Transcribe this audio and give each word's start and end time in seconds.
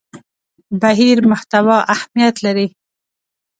بهیر 0.81 1.17
محتوا 1.31 1.77
اهمیت 1.95 2.35
لري. 2.45 2.67